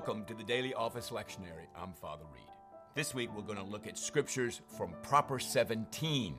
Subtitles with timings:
[0.00, 1.66] Welcome to the Daily Office Lectionary.
[1.76, 2.48] I'm Father Reed.
[2.94, 6.36] This week we're going to look at scriptures from Proper 17,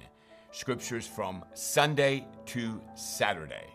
[0.50, 3.68] scriptures from Sunday to Saturday.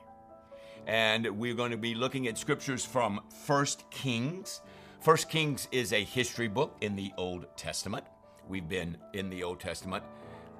[0.89, 4.61] And we're going to be looking at scriptures from 1 Kings.
[5.05, 8.07] 1 Kings is a history book in the Old Testament.
[8.49, 10.03] We've been in the Old Testament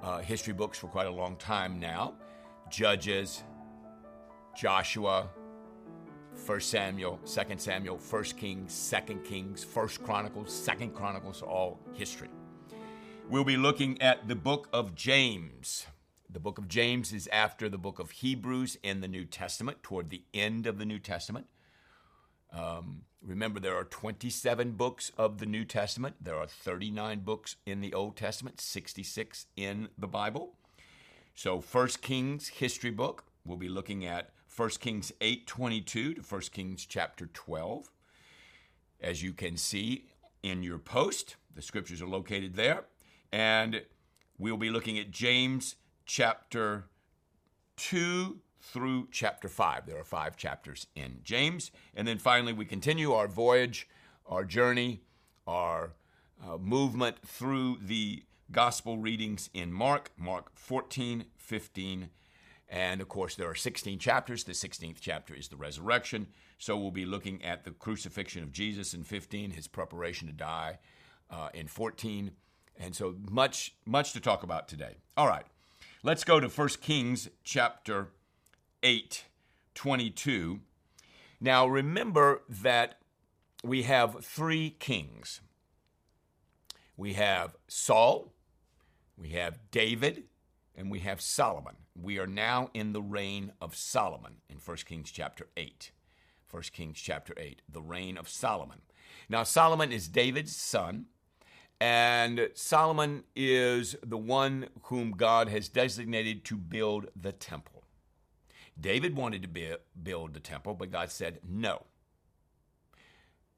[0.01, 2.13] uh, history books for quite a long time now.
[2.69, 3.43] Judges,
[4.55, 5.27] Joshua,
[6.45, 12.29] 1 Samuel, 2 Samuel, 1 Kings, 2 Kings, 1 Chronicles, 2 Chronicles, all history.
[13.29, 15.87] We'll be looking at the book of James.
[16.29, 20.09] The book of James is after the book of Hebrews in the New Testament, toward
[20.09, 21.47] the end of the New Testament.
[22.53, 26.15] Um, remember, there are 27 books of the New Testament.
[26.21, 30.53] There are 39 books in the Old Testament, 66 in the Bible.
[31.35, 33.25] So, First Kings history book.
[33.45, 37.91] We'll be looking at 1 Kings 8:22 to 1 Kings chapter 12.
[38.99, 40.07] As you can see
[40.41, 42.85] in your post, the scriptures are located there,
[43.31, 43.85] and
[44.39, 45.75] we'll be looking at James
[46.07, 46.85] chapter
[47.75, 49.85] 2 through chapter 5.
[49.85, 53.87] There are 5 chapters in James, and then finally we continue our voyage,
[54.25, 55.03] our journey,
[55.45, 55.93] our
[56.43, 62.09] uh, movement through the gospel readings in Mark, Mark 14, 15,
[62.69, 64.43] and of course, there are 16 chapters.
[64.43, 66.27] The 16th chapter is the resurrection.
[66.57, 70.79] So we'll be looking at the crucifixion of Jesus in 15, his preparation to die
[71.29, 72.31] uh, in 14.
[72.79, 74.97] And so much, much to talk about today.
[75.15, 75.45] All right,
[76.03, 78.09] let's go to 1 Kings chapter
[78.83, 79.25] 8,
[79.73, 80.59] 22.
[81.39, 82.99] Now remember that
[83.63, 85.41] we have three kings
[86.97, 88.33] we have Saul,
[89.15, 90.23] we have David,
[90.77, 91.75] and we have Solomon.
[91.99, 95.91] We are now in the reign of Solomon in 1 Kings chapter 8.
[96.49, 98.81] 1 Kings chapter 8, the reign of Solomon.
[99.27, 101.07] Now, Solomon is David's son,
[101.81, 107.83] and Solomon is the one whom God has designated to build the temple.
[108.79, 111.83] David wanted to build the temple, but God said, No.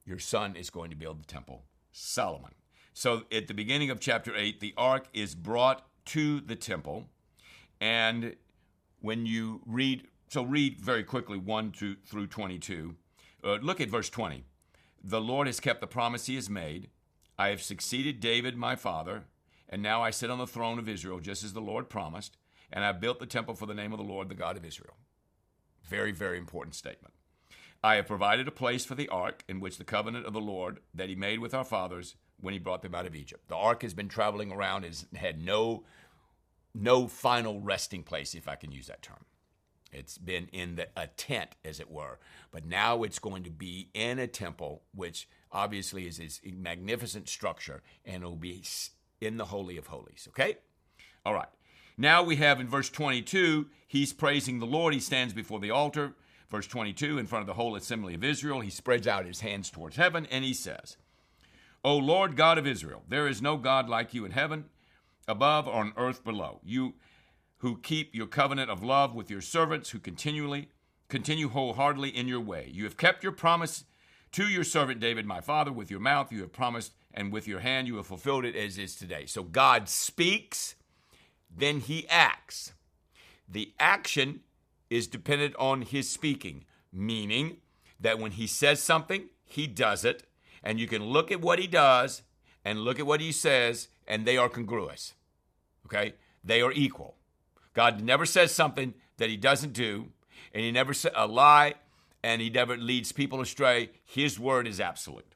[0.06, 2.56] Your son is going to build the temple, Solomon.
[2.94, 7.06] So at the beginning of chapter 8, the ark is brought to the temple.
[7.80, 8.36] And
[9.02, 12.96] when you read, so read very quickly 1 to, through 22.
[13.44, 14.44] Uh, look at verse 20.
[15.04, 16.90] The Lord has kept the promise he has made.
[17.38, 19.24] I have succeeded David, my father,
[19.70, 22.36] and now I sit on the throne of Israel, just as the Lord promised,
[22.72, 24.98] and I built the temple for the name of the Lord, the God of Israel.
[25.84, 27.14] Very, very important statement.
[27.82, 30.82] I have provided a place for the ark in which the covenant of the Lord
[30.94, 33.48] that he made with our fathers when he brought them out of Egypt.
[33.48, 35.86] The ark has been traveling around, has had no
[36.74, 39.26] no final resting place, if I can use that term.
[39.92, 42.20] It's been in the, a tent, as it were,
[42.52, 47.82] but now it's going to be in a temple, which obviously is this magnificent structure,
[48.06, 48.64] and it'll be
[49.20, 50.28] in the Holy of Holies.
[50.30, 50.58] Okay?
[51.26, 51.50] All right.
[51.98, 54.94] Now we have in verse 22, he's praising the Lord.
[54.94, 56.14] He stands before the altar.
[56.50, 59.70] Verse 22, in front of the whole assembly of Israel, he spreads out his hands
[59.70, 60.98] towards heaven and he says,
[61.84, 64.66] O Lord God of Israel, there is no God like you in heaven
[65.30, 66.60] above or on earth below.
[66.64, 66.96] You
[67.58, 70.70] who keep your covenant of love with your servants who continually
[71.08, 72.70] continue wholeheartedly in your way.
[72.72, 73.86] You have kept your promise
[74.34, 77.60] to your servant David, my father, with your mouth you have promised, and with your
[77.60, 79.26] hand you have fulfilled it as is today.
[79.26, 80.76] So God speaks,
[81.56, 82.74] then he acts.
[83.48, 84.42] The action
[84.90, 87.58] is dependent on his speaking, meaning
[88.00, 90.24] that when he says something, he does it,
[90.64, 92.22] and you can look at what he does
[92.64, 95.14] and look at what he says, and they are congruous.
[95.92, 96.14] Okay?
[96.44, 97.16] They are equal.
[97.74, 100.08] God never says something that he doesn't do,
[100.54, 101.76] and he never says a lie,
[102.24, 103.90] and he never leads people astray.
[104.06, 105.36] His word is absolute.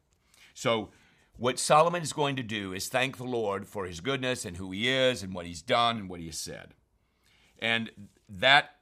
[0.53, 0.89] So,
[1.37, 4.69] what Solomon is going to do is thank the Lord for his goodness and who
[4.71, 6.75] he is and what he's done and what he has said.
[7.57, 7.89] And
[8.29, 8.75] that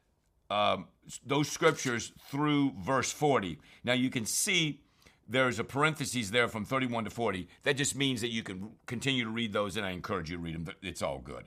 [0.49, 0.87] um,
[1.25, 3.57] those scriptures through verse 40.
[3.85, 4.81] Now you can see
[5.27, 7.47] there's a parenthesis there from 31 to 40.
[7.63, 10.43] That just means that you can continue to read those, and I encourage you to
[10.43, 10.75] read them.
[10.81, 11.45] It's all good.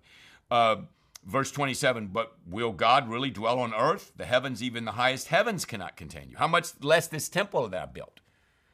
[0.51, 0.77] Uh,
[1.25, 4.13] verse 27 But will God really dwell on earth?
[4.17, 6.37] The heavens, even the highest heavens, cannot contain you.
[6.37, 8.21] How much less this temple that I built?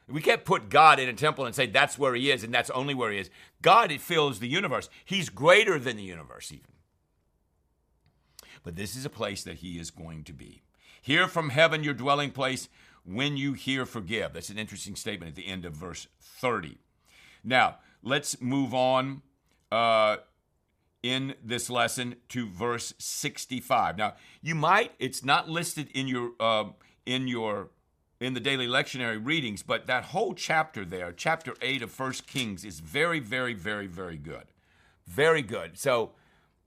[0.07, 2.69] We can't put God in a temple and say that's where he is and that's
[2.71, 3.29] only where he is.
[3.61, 4.89] God it fills the universe.
[5.05, 6.65] He's greater than the universe, even.
[8.63, 10.63] But this is a place that he is going to be.
[11.01, 12.67] Hear from heaven your dwelling place
[13.03, 14.33] when you hear, forgive.
[14.33, 16.77] That's an interesting statement at the end of verse 30.
[17.43, 19.23] Now, let's move on
[19.71, 20.17] uh,
[21.03, 23.97] in this lesson to verse 65.
[23.97, 26.65] Now, you might, it's not listed in your, uh,
[27.05, 27.69] in your
[28.19, 32.63] in the daily lectionary readings, but that whole chapter there, chapter 8 of First Kings,
[32.63, 34.43] is very, very, very, very good.
[35.07, 35.75] Very good.
[35.79, 36.11] So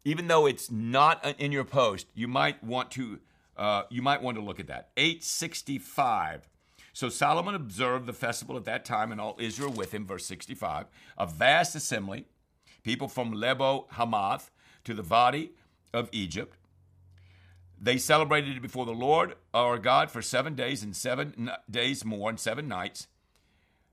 [0.05, 3.21] even though it's not in your post, you might want to
[3.57, 4.89] uh, you might want to look at that.
[4.97, 6.49] 865.
[6.93, 10.87] So Solomon observed the festival at that time, and all Israel with him, verse 65.
[11.19, 12.27] A vast assembly,
[12.85, 14.51] people from Lebo Hamath
[14.85, 15.53] to the Wadi
[15.93, 16.57] of Egypt.
[17.81, 22.31] They celebrated it before the Lord our God for seven days and seven days more
[22.31, 23.09] and seven nights.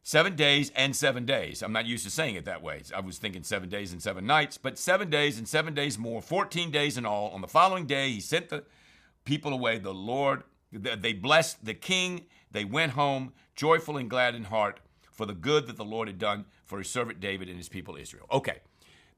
[0.04, 1.62] Seven days and seven days.
[1.62, 2.82] I'm not used to saying it that way.
[2.96, 6.22] I was thinking seven days and seven nights, but seven days and seven days more,
[6.22, 7.30] 14 days in all.
[7.30, 8.64] On the following day, he sent the
[9.26, 9.78] people away.
[9.78, 12.26] The Lord, they blessed the king.
[12.50, 14.80] They went home, joyful and glad in heart,
[15.12, 17.96] for the good that the Lord had done for his servant David and his people
[17.96, 18.26] Israel.
[18.32, 18.60] Okay,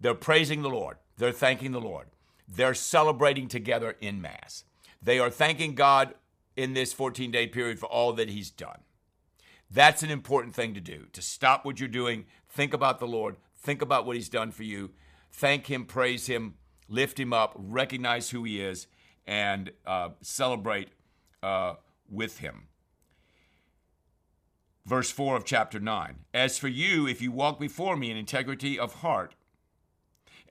[0.04, 0.98] they're praising the Lord.
[1.18, 2.08] They're thanking the Lord.
[2.46, 4.66] They're celebrating together in Mass.
[5.02, 6.14] They are thanking God
[6.58, 8.82] in this 14 day period for all that He's done.
[9.72, 13.38] That's an important thing to do to stop what you're doing, think about the Lord,
[13.56, 14.92] think about what He's done for you,
[15.32, 16.56] thank Him, praise Him,
[16.90, 18.88] lift Him up, recognize who He is,
[19.26, 20.90] and uh, celebrate
[21.42, 21.76] uh,
[22.10, 22.68] with Him.
[24.86, 28.78] Verse 4 of chapter 9 As for you, if you walk before me in integrity
[28.78, 29.34] of heart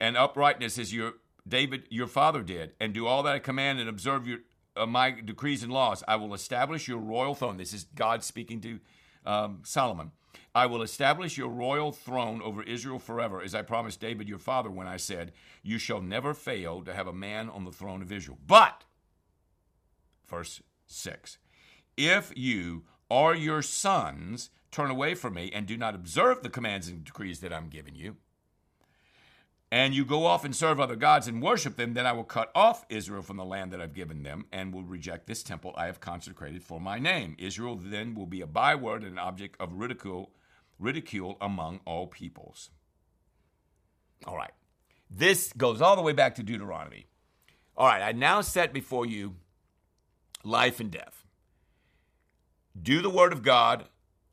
[0.03, 1.15] and uprightness as your
[1.47, 4.41] David, your father, did, and do all that I command and observe your,
[4.77, 7.57] uh, my decrees and laws, I will establish your royal throne.
[7.57, 8.81] This is God speaking to
[9.25, 10.11] um, Solomon.
[10.55, 14.71] I will establish your royal throne over Israel forever, as I promised David your father
[14.71, 15.33] when I said,
[15.63, 18.39] You shall never fail to have a man on the throne of Israel.
[18.45, 18.85] But,
[20.29, 21.39] verse 6,
[21.97, 26.89] if you or your sons turn away from me and do not observe the commands
[26.89, 28.17] and decrees that I'm giving you,
[29.73, 32.53] and you go off and serve other gods and worship them, then I will cut
[32.55, 35.87] off Israel from the land that I've given them and will reject this temple I
[35.87, 37.35] have consecrated for my name.
[37.39, 40.31] Israel then will be a byword and an object of ridicule,
[40.79, 42.69] ridicule among all peoples.
[44.27, 44.53] All right.
[45.11, 47.07] This goes all the way back to Deuteronomy.
[47.75, 49.37] All right, I now set before you
[50.45, 51.25] life and death.
[52.81, 53.87] Do the word of God,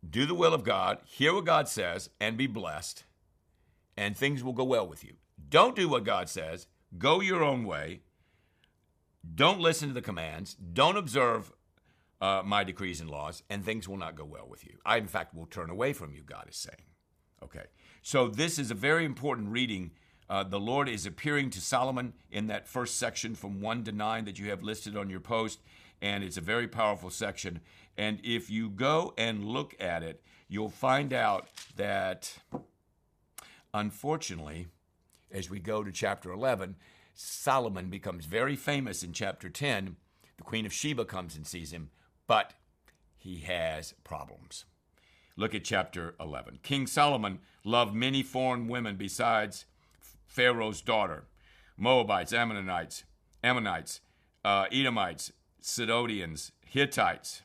[0.07, 3.05] do the will of God, hear what God says, and be blessed,
[3.95, 5.13] and things will go well with you.
[5.49, 6.67] Don't do what God says.
[6.97, 8.01] Go your own way.
[9.35, 10.53] Don't listen to the commands.
[10.53, 11.51] Don't observe
[12.21, 14.77] uh, my decrees and laws, and things will not go well with you.
[14.85, 16.83] I, in fact, will turn away from you, God is saying.
[17.43, 17.65] Okay.
[18.01, 19.91] So, this is a very important reading.
[20.29, 24.25] Uh, the Lord is appearing to Solomon in that first section from 1 to 9
[24.25, 25.59] that you have listed on your post,
[26.01, 27.61] and it's a very powerful section.
[27.97, 32.37] And if you go and look at it, you'll find out that,
[33.73, 34.67] unfortunately,
[35.31, 36.75] as we go to chapter 11,
[37.13, 39.95] Solomon becomes very famous in chapter 10.
[40.37, 41.89] The Queen of Sheba comes and sees him,
[42.27, 42.53] but
[43.17, 44.65] he has problems.
[45.35, 46.59] Look at chapter 11.
[46.63, 49.65] King Solomon loved many foreign women besides
[50.27, 51.25] Pharaoh's daughter
[51.77, 53.05] Moabites, Ammonites,
[53.41, 54.01] Ammonites,
[54.43, 57.41] uh, Edomites, Sidonians, Hittites.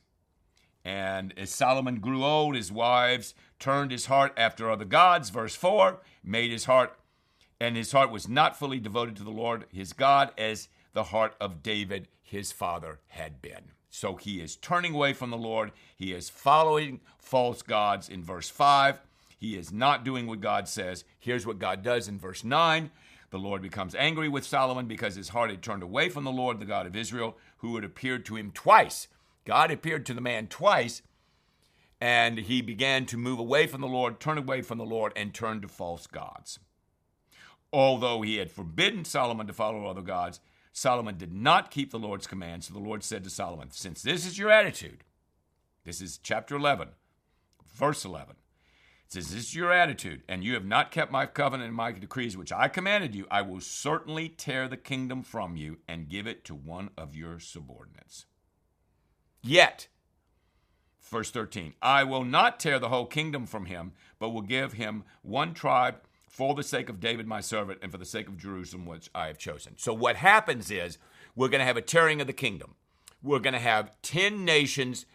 [0.85, 6.01] And as Solomon grew old, his wives turned his heart after other gods, verse 4,
[6.23, 6.99] made his heart
[7.65, 11.35] and his heart was not fully devoted to the Lord his God as the heart
[11.41, 13.73] of David his father had been.
[13.89, 15.73] So he is turning away from the Lord.
[15.97, 19.01] He is following false gods in verse 5.
[19.39, 21.05] He is not doing what God says.
[21.19, 22.91] Here's what God does in verse 9.
[23.31, 26.61] The Lord becomes angry with Solomon because his heart had turned away from the Lord,
[26.61, 29.09] the God of Israel, who had appeared to him twice.
[29.47, 31.01] God appeared to the man twice,
[32.01, 35.33] and he began to move away from the Lord, turn away from the Lord, and
[35.33, 36.59] turn to false gods.
[37.75, 40.39] Although he had forbidden Solomon to follow other gods,
[40.73, 42.63] Solomon did not keep the Lord's command.
[42.63, 45.03] So the Lord said to Solomon, Since this is your attitude,
[45.83, 46.91] this is chapter 11,
[47.67, 48.37] verse 11.
[49.07, 51.91] It says, This is your attitude, and you have not kept my covenant and my
[51.91, 53.27] decrees, which I commanded you.
[53.29, 57.41] I will certainly tear the kingdom from you and give it to one of your
[57.41, 58.27] subordinates.
[59.43, 59.89] Yet,
[61.03, 65.03] verse 13, I will not tear the whole kingdom from him, but will give him
[65.23, 65.97] one tribe
[66.35, 69.29] for the sake of David, my servant, and for the sake of Jerusalem, which I
[69.29, 69.75] have chosen.
[69.77, 70.99] So, what happens is
[71.37, 72.75] we're going to have a tearing of the kingdom.
[73.23, 75.07] We're going to have 10 nations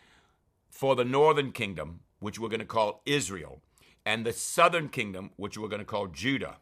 [0.69, 3.61] for the northern kingdom, which we're going to call Israel,
[4.05, 6.55] and the southern kingdom, which we're going to call Judah.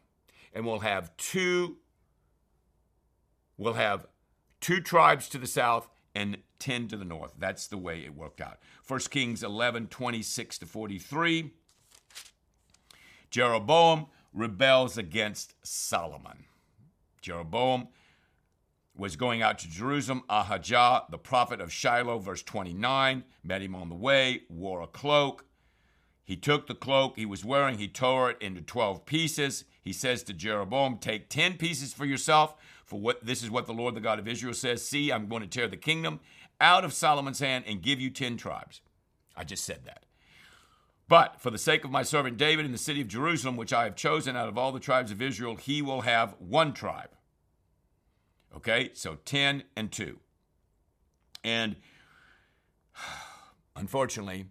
[0.52, 1.76] And we'll have two
[3.56, 4.06] we'll have
[4.60, 7.34] two tribes to the south and 10 to the north.
[7.38, 8.58] That's the way it worked out.
[8.88, 11.52] 1 Kings 11, 26 to 43.
[13.30, 16.44] Jeroboam rebels against Solomon.
[17.20, 17.88] Jeroboam
[18.96, 20.24] was going out to Jerusalem.
[20.28, 25.44] Ahijah, the prophet of Shiloh, verse 29, met him on the way, wore a cloak.
[26.24, 29.64] He took the cloak he was wearing, he tore it into 12 pieces.
[29.80, 32.54] He says to Jeroboam, Take 10 pieces for yourself,
[32.84, 35.42] for what this is what the Lord, the God of Israel, says See, I'm going
[35.42, 36.20] to tear the kingdom
[36.60, 38.82] out of Solomon's hand and give you 10 tribes.
[39.36, 40.04] I just said that.
[41.08, 43.84] But for the sake of my servant David in the city of Jerusalem, which I
[43.84, 47.10] have chosen out of all the tribes of Israel, he will have one tribe.
[48.54, 50.18] Okay, so 10 and 2.
[51.42, 51.76] And
[53.76, 54.46] unfortunately,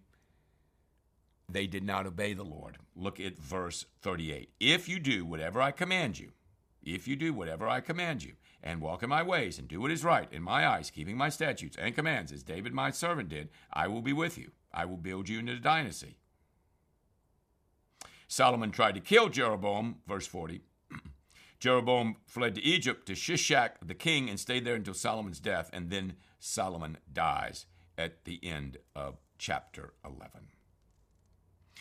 [1.48, 2.78] they did not obey the Lord.
[2.96, 4.50] Look at verse 38.
[4.58, 6.32] If you do whatever I command you,
[6.82, 9.90] if you do whatever I command you, and walk in my ways, and do what
[9.92, 13.50] is right in my eyes, keeping my statutes and commands, as David my servant did,
[13.72, 14.50] I will be with you.
[14.72, 16.18] I will build you into a dynasty.
[18.28, 20.60] Solomon tried to kill Jeroboam, verse 40.
[21.58, 25.90] Jeroboam fled to Egypt to Shishak the king and stayed there until Solomon's death, and
[25.90, 27.66] then Solomon dies
[27.96, 30.48] at the end of chapter 11.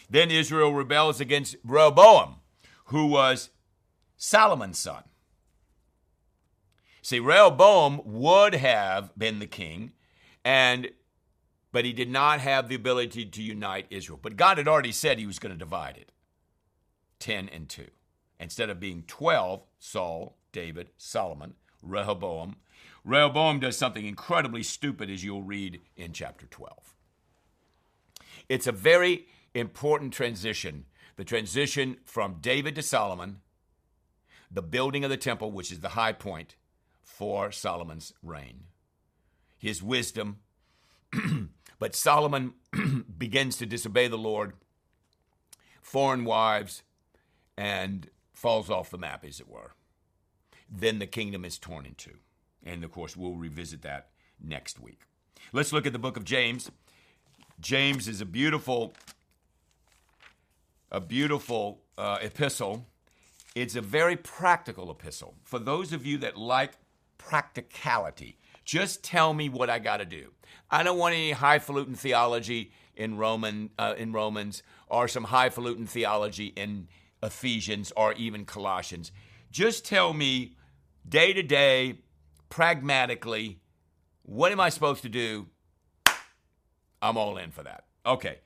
[0.10, 2.38] Then Israel rebels against Rehoboam,
[2.86, 3.50] who was
[4.16, 5.04] Solomon's son.
[7.02, 9.92] See, Rehoboam would have been the king,
[10.46, 10.90] and
[11.74, 14.20] but he did not have the ability to unite Israel.
[14.22, 16.12] But God had already said he was going to divide it.
[17.20, 17.86] 10 and 2.
[18.40, 22.58] Instead of being 12, Saul, David, Solomon, Rehoboam,
[23.04, 26.94] Rehoboam does something incredibly stupid, as you'll read in chapter 12.
[28.50, 30.86] It's a very important transition
[31.18, 33.42] the transition from David to Solomon,
[34.52, 36.56] the building of the temple, which is the high point
[37.02, 38.66] for Solomon's reign,
[39.58, 40.38] his wisdom.
[41.80, 42.54] but Solomon
[43.18, 44.54] begins to disobey the Lord,
[45.82, 46.84] foreign wives,
[47.58, 49.74] and falls off the map, as it were.
[50.70, 52.18] Then the kingdom is torn in two.
[52.64, 54.10] And of course, we'll revisit that
[54.42, 55.02] next week.
[55.54, 56.70] Let's look at the book of James.
[57.60, 58.94] James is a beautiful,
[60.92, 62.86] a beautiful uh, epistle.
[63.56, 65.36] It's a very practical epistle.
[65.44, 66.74] For those of you that like
[67.18, 70.34] practicality, just tell me what I got to do.
[70.70, 76.48] I don't want any highfalutin theology in Roman uh, in Romans or some highfalutin theology
[76.48, 76.88] in
[77.24, 79.12] Ephesians, or even Colossians.
[79.52, 80.56] Just tell me
[81.08, 82.00] day to day,
[82.50, 83.60] pragmatically,
[84.24, 85.48] what am I supposed to do?
[87.02, 87.86] I'm all in for that.
[88.06, 88.40] Okay.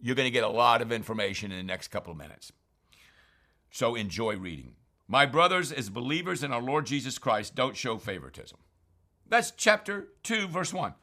[0.00, 2.52] You're going to get a lot of information in the next couple of minutes.
[3.70, 4.74] So enjoy reading.
[5.06, 8.58] My brothers, as believers in our Lord Jesus Christ, don't show favoritism.
[9.28, 10.94] That's chapter 2, verse 1.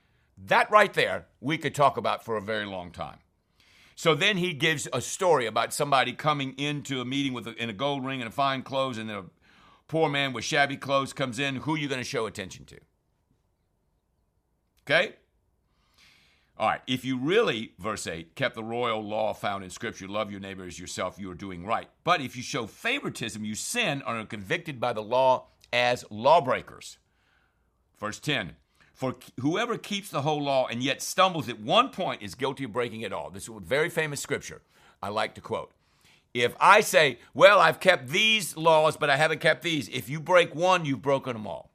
[0.46, 3.18] That right there, we could talk about for a very long time.
[3.98, 7.68] So then he gives a story about somebody coming into a meeting with a, in
[7.68, 9.24] a gold ring and a fine clothes, and then a
[9.88, 11.56] poor man with shabby clothes comes in.
[11.56, 12.78] Who are you going to show attention to?
[14.86, 15.16] Okay?
[16.60, 16.82] All right.
[16.86, 20.64] If you really, verse 8, kept the royal law found in Scripture, love your neighbor
[20.64, 21.90] as yourself, you are doing right.
[22.04, 27.00] But if you show favoritism, you sin and are convicted by the law as lawbreakers.
[28.00, 28.58] Verse 10
[28.98, 32.74] for whoever keeps the whole law and yet stumbles at one point is guilty of
[32.74, 33.30] breaking it all.
[33.30, 34.64] This is a very famous scripture
[35.04, 35.72] I like to quote.
[36.34, 40.20] If I say, well, I've kept these laws, but I haven't kept these, if you
[40.20, 41.70] break one, you've broken them all.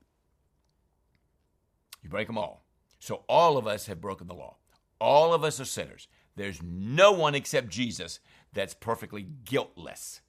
[2.02, 2.64] You break them all.
[2.98, 4.56] So all of us have broken the law.
[5.00, 6.08] All of us are sinners.
[6.34, 8.18] There's no one except Jesus
[8.52, 10.22] that's perfectly guiltless.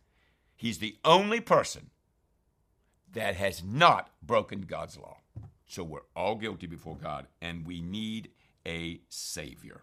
[0.56, 1.90] He's the only person
[3.12, 5.18] that has not broken God's law.
[5.74, 8.30] So we're all guilty before God, and we need
[8.63, 9.82] a Savior.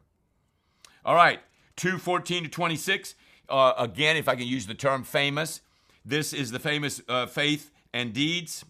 [1.05, 1.41] All right,
[1.75, 3.17] 214 to 26.
[3.49, 5.63] Uh, again, if I can use the term famous,
[6.05, 8.65] this is the famous uh, faith and deeds.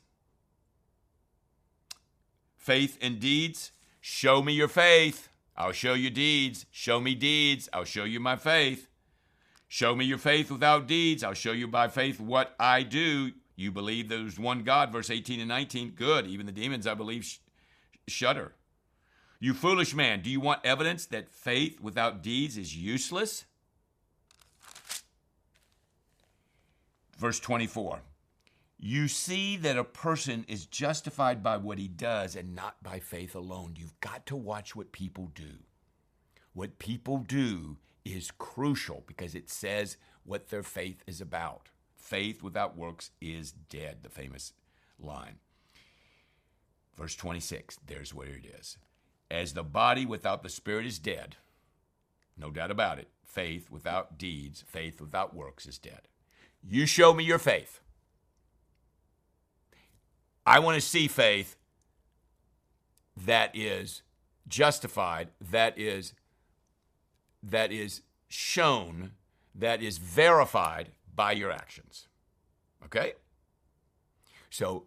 [2.57, 3.73] Faith and deeds.
[4.01, 5.29] Show me your faith.
[5.59, 6.65] I'll show you deeds.
[6.71, 7.69] Show me deeds.
[7.75, 8.89] I'll show you my faith.
[9.69, 11.23] Show me your faith without deeds.
[11.23, 13.33] I'll show you by faith what I do.
[13.61, 15.91] You believe there's one God, verse 18 and 19.
[15.91, 16.27] Good.
[16.27, 17.39] Even the demons, I believe, sh-
[18.09, 18.55] shudder.
[19.39, 23.45] You foolish man, do you want evidence that faith without deeds is useless?
[27.19, 28.01] Verse 24.
[28.79, 33.35] You see that a person is justified by what he does and not by faith
[33.35, 33.75] alone.
[33.77, 35.59] You've got to watch what people do.
[36.55, 37.77] What people do
[38.07, 41.69] is crucial because it says what their faith is about.
[42.11, 44.53] Faith without works is dead, the famous
[44.99, 45.37] line.
[46.97, 48.79] Verse 26, there's where it is.
[49.31, 51.37] As the body without the spirit is dead,
[52.37, 56.01] no doubt about it, faith without deeds, faith without works is dead.
[56.69, 57.79] You show me your faith.
[60.45, 61.55] I want to see faith
[63.17, 64.03] that is
[64.49, 66.15] justified, that is
[67.41, 69.13] that is shown,
[69.55, 70.91] that is verified
[71.21, 72.09] by your actions.
[72.83, 73.13] Okay?
[74.49, 74.87] So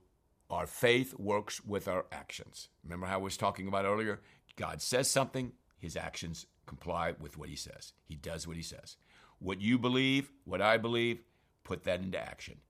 [0.49, 2.69] our faith works with our actions.
[2.83, 4.19] Remember how I was talking about earlier?
[4.55, 7.93] God says something, his actions comply with what he says.
[8.03, 8.97] He does what he says.
[9.37, 11.21] What you believe, what I believe,
[11.63, 12.61] put that into action.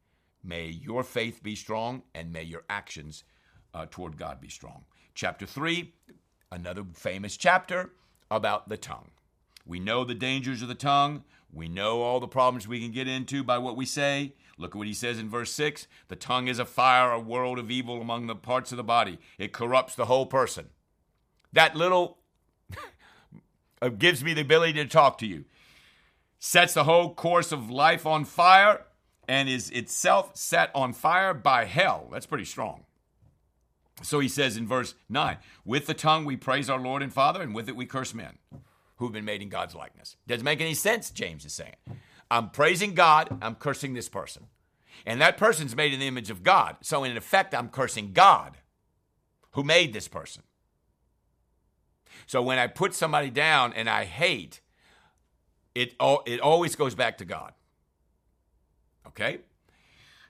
[0.43, 3.24] May your faith be strong and may your actions
[3.74, 4.84] uh, toward God be strong.
[5.15, 5.93] Chapter 3,
[6.51, 7.91] another famous chapter
[8.29, 9.12] about the tongue.
[9.65, 11.24] We know the dangers of the tongue.
[11.53, 14.33] We know all the problems we can get into by what we say.
[14.57, 17.60] Look at what he says in verse 6 The tongue is a fire, a world
[17.60, 19.19] of evil among the parts of the body.
[19.38, 20.69] It corrupts the whole person.
[21.51, 22.17] That little
[23.81, 25.45] uh, gives me the ability to talk to you,
[26.39, 28.86] sets the whole course of life on fire,
[29.27, 32.10] and is itself set on fire by hell.
[32.12, 32.86] That's pretty strong.
[34.01, 37.43] So he says in verse 9 With the tongue we praise our Lord and Father,
[37.43, 38.39] and with it we curse men
[38.97, 40.17] who've been made in God's likeness.
[40.27, 41.75] Doesn't make any sense, James is saying.
[42.29, 44.47] I'm praising God, I'm cursing this person.
[45.05, 46.77] And that person's made in the image of God.
[46.81, 48.57] So, in effect, I'm cursing God
[49.51, 50.43] who made this person.
[52.25, 54.62] So, when I put somebody down and I hate,
[55.75, 55.95] it,
[56.25, 57.53] it always goes back to God.
[59.07, 59.39] Okay?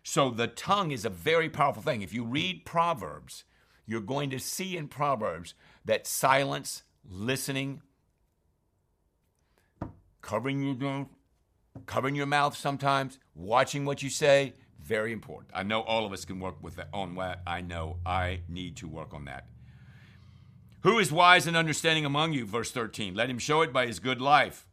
[0.03, 2.01] So, the tongue is a very powerful thing.
[2.01, 3.43] If you read Proverbs,
[3.86, 5.53] you're going to see in Proverbs
[5.86, 7.82] that silence, listening,
[10.24, 11.08] covering your
[11.86, 15.51] covering your mouth sometimes, watching what you say, very important.
[15.53, 17.42] I know all of us can work with that on that.
[17.46, 19.46] I know I need to work on that.
[20.82, 22.46] Who is wise and understanding among you?
[22.46, 23.15] Verse 13.
[23.15, 24.68] Let him show it by his good life.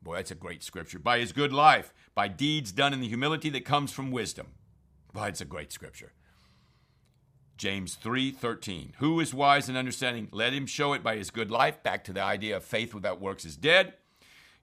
[0.00, 0.98] Boy, that's a great scripture.
[0.98, 4.48] By his good life, by deeds done in the humility that comes from wisdom.
[5.12, 6.12] Boy, it's a great scripture.
[7.56, 8.94] James 3:13.
[8.98, 10.28] Who is wise and understanding?
[10.32, 11.82] Let him show it by his good life.
[11.82, 13.94] Back to the idea of faith without works is dead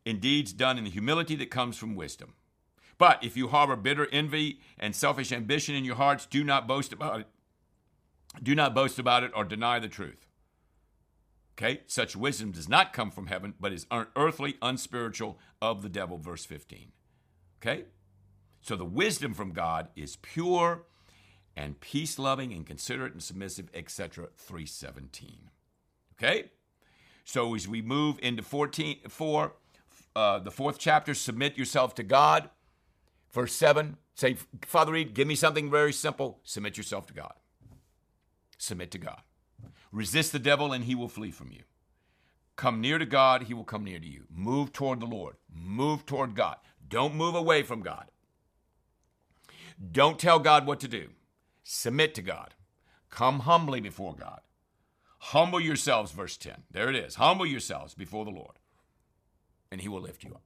[0.10, 2.34] in deeds done in the humility that comes from wisdom.
[2.98, 6.92] But if you harbor bitter envy and selfish ambition in your hearts, do not boast
[6.92, 7.28] about it.
[8.42, 10.28] Do not boast about it or deny the truth.
[11.58, 11.82] Okay?
[11.88, 16.44] Such wisdom does not come from heaven, but is earthly, unspiritual, of the devil, verse
[16.44, 16.92] 15.
[17.62, 17.86] Okay?
[18.62, 20.86] So the wisdom from God is pure
[21.56, 24.30] and peace loving and considerate and submissive, etc.
[24.36, 25.50] 317.
[26.18, 26.52] Okay?
[27.26, 29.54] So as we move into 14, 4,
[30.16, 32.50] uh, the fourth chapter, submit yourself to God.
[33.32, 36.40] Verse 7, say, Father Reed, give me something very simple.
[36.44, 37.34] Submit yourself to God.
[38.58, 39.22] Submit to God.
[39.92, 41.62] Resist the devil and he will flee from you.
[42.56, 44.24] Come near to God, he will come near to you.
[44.30, 45.36] Move toward the Lord.
[45.54, 46.58] Move toward God.
[46.88, 48.06] Don't move away from God.
[49.92, 51.10] Don't tell God what to do.
[51.64, 52.56] Submit to God.
[53.10, 54.42] Come humbly before God.
[55.20, 56.64] Humble yourselves, verse 10.
[56.72, 57.16] There it is.
[57.16, 58.59] Humble yourselves before the Lord
[59.72, 60.42] and he will lift you up.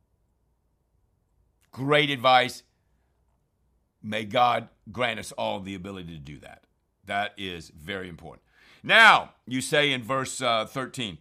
[1.71, 2.63] Great advice.
[4.01, 6.65] May God grant us all the ability to do that.
[7.05, 8.43] That is very important.
[8.83, 11.17] Now, you say in verse uh, 13,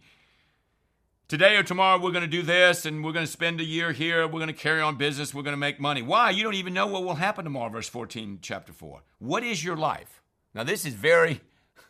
[1.29, 3.93] today or tomorrow we're going to do this and we're going to spend a year
[3.93, 4.27] here.
[4.27, 5.33] We're going to carry on business.
[5.33, 6.01] We're going to make money.
[6.01, 6.29] Why?
[6.29, 9.01] You don't even know what will happen tomorrow, verse 14, chapter 4.
[9.19, 10.21] What is your life?
[10.53, 11.41] Now, this is very,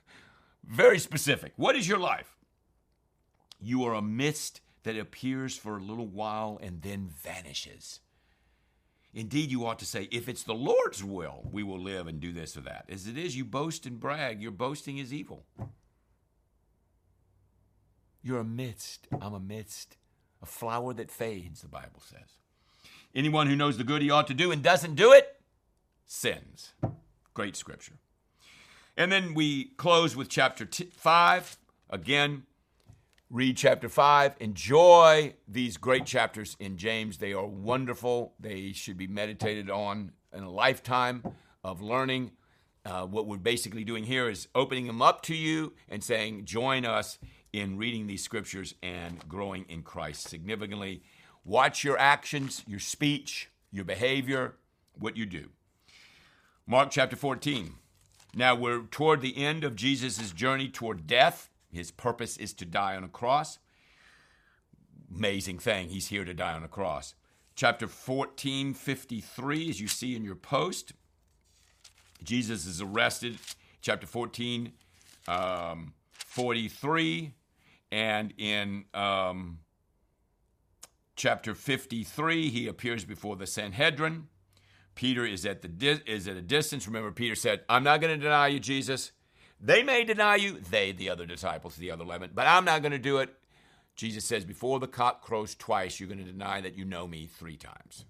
[0.63, 1.53] very specific.
[1.55, 2.37] What is your life?
[3.59, 7.99] You are a mist that appears for a little while and then vanishes.
[9.13, 12.33] Indeed, you ought to say, if it's the Lord's will, we will live and do
[12.33, 12.85] this or that.
[12.89, 14.41] As it is, you boast and brag.
[14.41, 15.45] Your boasting is evil.
[18.23, 19.97] You're amidst, I'm amidst
[20.41, 22.39] a flower that fades, the Bible says.
[23.13, 25.39] Anyone who knows the good he ought to do and doesn't do it
[26.05, 26.73] sins.
[27.33, 27.99] Great scripture.
[28.97, 31.57] And then we close with chapter t- 5.
[31.89, 32.43] Again,
[33.33, 34.35] read chapter 5.
[34.41, 37.17] Enjoy these great chapters in James.
[37.17, 38.35] They are wonderful.
[38.39, 41.23] They should be meditated on in a lifetime
[41.63, 42.33] of learning.
[42.85, 46.85] Uh, what we're basically doing here is opening them up to you and saying, join
[46.85, 47.17] us
[47.51, 51.01] in reading these scriptures and growing in Christ significantly.
[51.43, 54.57] Watch your actions, your speech, your behavior,
[54.93, 55.49] what you do.
[56.67, 57.73] Mark chapter 14.
[58.35, 61.49] Now we're toward the end of Jesus' journey toward death.
[61.73, 63.59] His purpose is to die on a cross.
[65.13, 67.15] Amazing thing, he's here to die on a cross.
[67.55, 70.93] Chapter 14, 53, as you see in your post,
[72.23, 73.37] Jesus is arrested.
[73.81, 74.71] Chapter 14,
[75.27, 77.33] um, 43,
[77.91, 79.59] and in um,
[81.15, 84.29] chapter 53, he appears before the Sanhedrin.
[84.95, 86.87] Peter is at the di- is at a distance.
[86.87, 89.11] Remember, Peter said, "I'm not going to deny you, Jesus."
[89.65, 92.91] They may deny you, they, the other disciples, the other 11, but I'm not going
[92.91, 93.33] to do it.
[93.95, 97.27] Jesus says, Before the cock crows twice, you're going to deny that you know me
[97.27, 98.03] three times.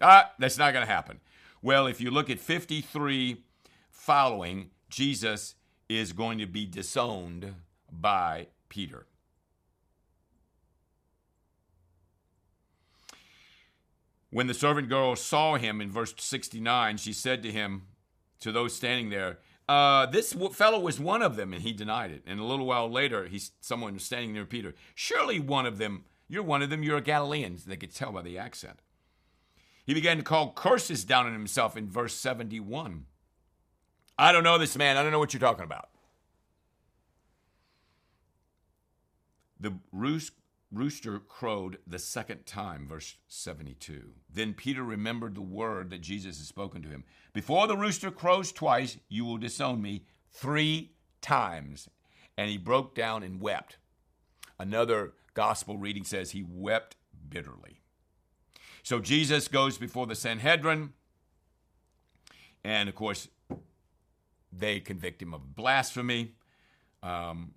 [0.00, 1.20] Ah, that's not going to happen.
[1.60, 3.44] Well, if you look at 53
[3.90, 5.54] following, Jesus
[5.90, 7.56] is going to be disowned
[7.92, 9.04] by Peter.
[14.30, 17.82] When the servant girl saw him in verse 69, she said to him,
[18.40, 19.38] to those standing there,
[19.70, 22.24] uh, this fellow was one of them, and he denied it.
[22.26, 24.74] And a little while later, he's someone standing near Peter.
[24.96, 27.56] Surely one of them, you're one of them, you're a Galilean.
[27.64, 28.80] They could tell by the accent.
[29.86, 33.06] He began to call curses down on himself in verse 71.
[34.18, 34.96] I don't know this man.
[34.96, 35.88] I don't know what you're talking about.
[39.60, 40.32] The roost
[40.72, 44.12] rooster crowed the second time, verse 72.
[44.32, 48.52] Then Peter remembered the word that Jesus had spoken to him Before the rooster crows
[48.52, 51.88] twice, you will disown me three times.
[52.36, 53.76] And he broke down and wept.
[54.58, 56.96] Another gospel reading says he wept
[57.28, 57.80] bitterly.
[58.82, 60.94] So Jesus goes before the Sanhedrin,
[62.64, 63.28] and of course,
[64.52, 66.32] they convict him of blasphemy.
[67.02, 67.52] Um,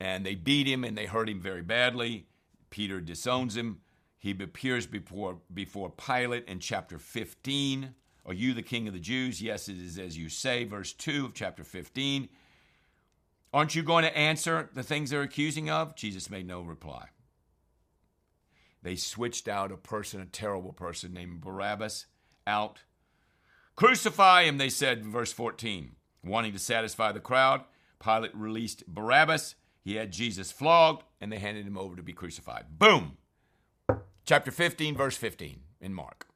[0.00, 2.26] and they beat him and they hurt him very badly.
[2.70, 3.80] Peter disowns him.
[4.18, 7.94] He appears before, before Pilate in chapter 15.
[8.26, 9.40] Are you the king of the Jews?
[9.40, 12.28] Yes, it is as you say, verse 2 of chapter 15.
[13.54, 15.96] Aren't you going to answer the things they're accusing of?
[15.96, 17.06] Jesus made no reply.
[18.82, 22.06] They switched out a person, a terrible person named Barabbas,
[22.46, 22.80] out.
[23.76, 25.92] Crucify him, they said verse 14.
[26.22, 27.62] Wanting to satisfy the crowd,
[28.02, 29.54] Pilate released Barabbas
[29.88, 32.66] he had Jesus flogged, and they handed him over to be crucified.
[32.78, 33.16] Boom!
[34.26, 36.26] Chapter 15, verse 15 in Mark.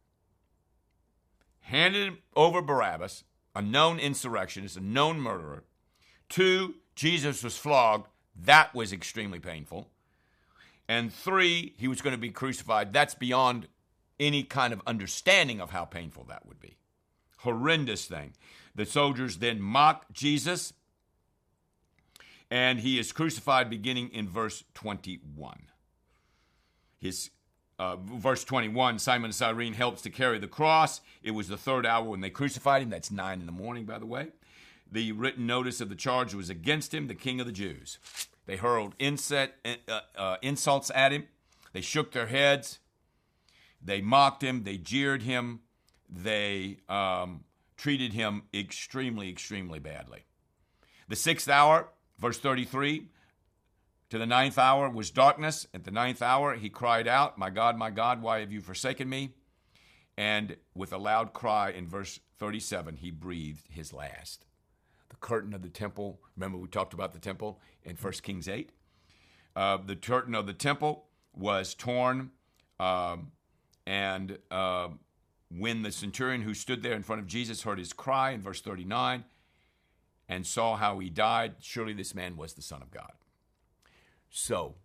[1.60, 5.64] Handed over Barabbas, a known insurrectionist, a known murderer.
[6.30, 8.08] Two, Jesus was flogged.
[8.34, 9.90] That was extremely painful.
[10.88, 12.94] And three, he was going to be crucified.
[12.94, 13.68] That's beyond
[14.18, 16.78] any kind of understanding of how painful that would be.
[17.40, 18.32] Horrendous thing.
[18.74, 20.72] The soldiers then mock Jesus
[22.52, 25.62] and he is crucified beginning in verse 21.
[27.00, 27.30] His
[27.78, 31.00] uh, verse 21 Simon Cyrene helps to carry the cross.
[31.22, 32.90] It was the third hour when they crucified him.
[32.90, 34.28] That's nine in the morning, by the way.
[34.90, 37.98] The written notice of the charge was against him, the king of the Jews.
[38.44, 41.28] They hurled inset, uh, uh, insults at him.
[41.72, 42.80] They shook their heads.
[43.82, 44.64] They mocked him.
[44.64, 45.60] They jeered him.
[46.06, 47.44] They um,
[47.78, 50.24] treated him extremely, extremely badly.
[51.08, 53.08] The sixth hour, Verse 33
[54.10, 55.66] To the ninth hour was darkness.
[55.74, 59.08] At the ninth hour, he cried out, My God, my God, why have you forsaken
[59.08, 59.34] me?
[60.16, 64.46] And with a loud cry in verse 37, he breathed his last.
[65.08, 68.70] The curtain of the temple, remember we talked about the temple in 1 Kings 8?
[69.54, 72.30] Uh, the curtain of the temple was torn,
[72.80, 73.32] um,
[73.86, 74.88] and uh,
[75.50, 78.60] when the centurion who stood there in front of Jesus heard his cry in verse
[78.60, 79.24] 39,
[80.28, 83.12] and saw how he died, surely this man was the Son of God.
[84.30, 84.76] So,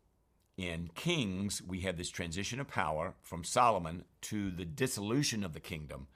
[0.57, 5.59] in Kings, we have this transition of power from Solomon to the dissolution of the
[5.59, 6.07] kingdom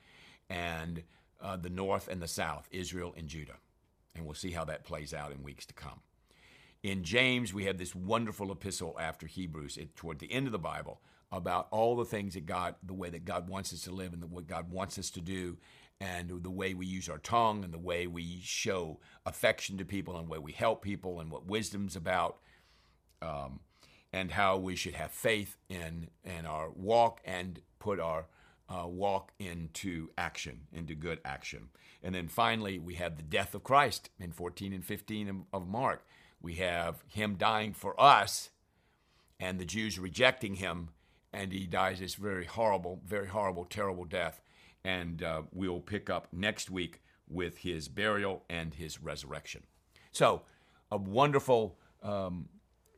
[0.50, 1.04] and
[1.42, 3.58] uh, the north and the south, Israel and Judah.
[4.16, 6.02] And we'll see how that plays out in weeks to come.
[6.84, 10.60] In James, we have this wonderful epistle after Hebrews, it, toward the end of the
[10.60, 11.00] Bible,
[11.32, 14.22] about all the things that God, the way that God wants us to live and
[14.22, 15.58] the, what God wants us to do,
[16.02, 20.18] and the way we use our tongue and the way we show affection to people
[20.18, 22.40] and the way we help people and what wisdom's about
[23.22, 23.60] um,
[24.12, 28.26] and how we should have faith in in our walk and put our
[28.68, 31.70] uh, walk into action into good action.
[32.02, 36.04] And then finally we have the death of christ in 14 and 15 of mark.
[36.42, 38.50] We have him dying for us
[39.40, 40.90] and the jews rejecting him
[41.32, 44.42] and he dies this very horrible very horrible terrible death
[44.84, 49.64] and uh, we'll pick up next week with his burial and his resurrection.
[50.12, 50.42] So,
[50.92, 52.50] a wonderful um,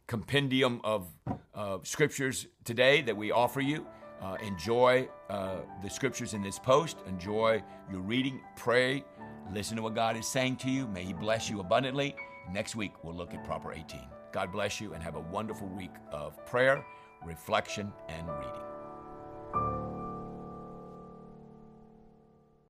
[0.07, 1.07] compendium of
[1.53, 3.85] uh, scriptures today that we offer you.
[4.21, 6.97] Uh, enjoy uh, the scriptures in this post.
[7.07, 8.39] Enjoy your reading.
[8.55, 9.03] Pray.
[9.51, 10.87] Listen to what God is saying to you.
[10.87, 12.15] May He bless you abundantly.
[12.51, 13.99] Next week, we'll look at Proper 18.
[14.31, 16.83] God bless you and have a wonderful week of prayer,
[17.23, 18.72] reflection, and reading.